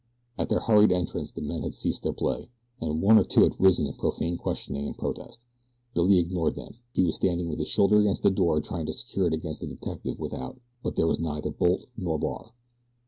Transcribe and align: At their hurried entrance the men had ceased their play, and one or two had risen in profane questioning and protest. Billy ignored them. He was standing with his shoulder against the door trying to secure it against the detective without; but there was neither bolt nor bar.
At 0.35 0.49
their 0.49 0.61
hurried 0.61 0.91
entrance 0.91 1.31
the 1.31 1.41
men 1.43 1.61
had 1.61 1.75
ceased 1.75 2.01
their 2.01 2.11
play, 2.11 2.49
and 2.79 3.03
one 3.03 3.19
or 3.19 3.23
two 3.23 3.43
had 3.43 3.59
risen 3.59 3.85
in 3.85 3.93
profane 3.93 4.35
questioning 4.35 4.87
and 4.87 4.97
protest. 4.97 5.41
Billy 5.93 6.17
ignored 6.17 6.55
them. 6.55 6.77
He 6.91 7.03
was 7.03 7.17
standing 7.17 7.47
with 7.49 7.59
his 7.59 7.67
shoulder 7.67 7.99
against 7.99 8.23
the 8.23 8.31
door 8.31 8.61
trying 8.61 8.87
to 8.87 8.93
secure 8.93 9.27
it 9.27 9.33
against 9.35 9.61
the 9.61 9.67
detective 9.67 10.17
without; 10.19 10.59
but 10.81 10.95
there 10.95 11.05
was 11.05 11.19
neither 11.19 11.51
bolt 11.51 11.85
nor 11.95 12.17
bar. 12.17 12.51